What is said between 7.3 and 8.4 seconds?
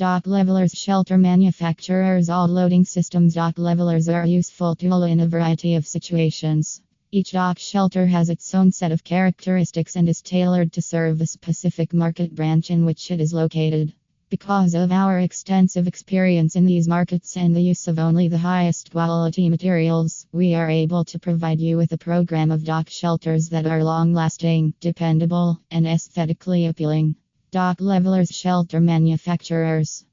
dock shelter has